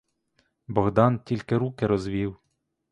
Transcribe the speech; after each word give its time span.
Богдан 0.67 1.19
тільки 1.19 1.57
руки 1.57 1.87
розвів. 1.87 2.37